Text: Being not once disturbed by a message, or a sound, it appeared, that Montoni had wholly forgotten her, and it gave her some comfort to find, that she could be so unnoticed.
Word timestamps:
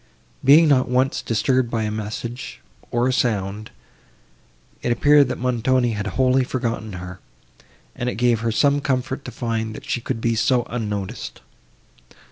Being 0.43 0.67
not 0.67 0.89
once 0.89 1.21
disturbed 1.21 1.69
by 1.69 1.83
a 1.83 1.91
message, 1.91 2.59
or 2.89 3.07
a 3.07 3.13
sound, 3.13 3.69
it 4.81 4.91
appeared, 4.91 5.27
that 5.27 5.37
Montoni 5.37 5.91
had 5.91 6.07
wholly 6.17 6.43
forgotten 6.43 6.93
her, 6.93 7.19
and 7.95 8.09
it 8.09 8.15
gave 8.15 8.39
her 8.39 8.51
some 8.51 8.81
comfort 8.81 9.23
to 9.25 9.31
find, 9.31 9.75
that 9.75 9.87
she 9.87 10.01
could 10.01 10.19
be 10.19 10.33
so 10.33 10.63
unnoticed. 10.71 11.41